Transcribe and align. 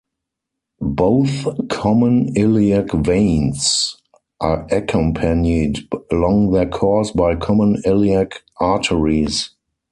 Both 0.81 1.45
common 1.69 2.33
iliac 2.35 2.91
veins 2.91 3.97
are 4.39 4.65
accompanied 4.71 5.87
along 6.11 6.53
their 6.53 6.67
course 6.67 7.11
by 7.11 7.35
common 7.35 7.83
iliac 7.85 8.41
arteries. 8.59 9.51